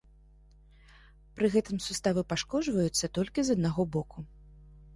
Пры 1.39 1.47
гэтым 1.57 1.77
суставы 1.89 2.21
пашкоджваюцца 2.33 3.13
толькі 3.21 3.39
з 3.51 3.61
аднаго 3.61 3.89
боку. 3.97 4.29